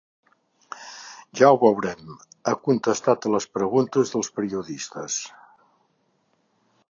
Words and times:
Ja 1.41 1.49
ho 1.55 1.59
veurem, 1.63 2.15
ha 2.51 2.55
contestat 2.69 3.27
a 3.27 3.33
les 3.35 3.47
preguntes 3.57 4.13
dels 4.15 4.33
periodistes. 4.39 5.19